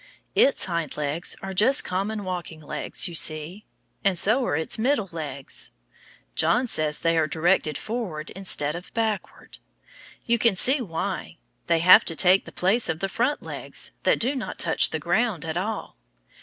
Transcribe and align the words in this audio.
Its 0.33 0.65
hind 0.65 0.97
legs 0.97 1.35
are 1.43 1.53
just 1.53 1.83
common 1.83 2.23
walking 2.23 2.59
legs, 2.59 3.07
you 3.07 3.13
see. 3.13 3.67
And 4.03 4.17
so 4.17 4.43
are 4.47 4.55
its 4.55 4.79
middle 4.79 5.07
legs. 5.11 5.69
John 6.33 6.65
says 6.65 6.97
they 6.97 7.19
are 7.19 7.27
directed 7.27 7.77
forward 7.77 8.31
instead 8.31 8.73
of 8.75 8.91
backward. 8.95 9.59
You 10.25 10.39
can 10.39 10.55
see 10.55 10.81
why. 10.81 11.37
They 11.67 11.81
have 11.81 12.03
to 12.05 12.15
take 12.15 12.45
the 12.45 12.51
place 12.51 12.89
of 12.89 12.97
the 12.97 13.09
front 13.09 13.43
legs, 13.43 13.91
that 14.01 14.17
do 14.17 14.35
not 14.35 14.57
touch 14.57 14.89
the 14.89 14.97
ground 14.97 15.45
at 15.45 15.55
all. 15.55 15.97